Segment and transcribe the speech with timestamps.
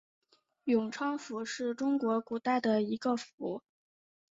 [0.63, 3.61] 永昌府是中国古代的一个府。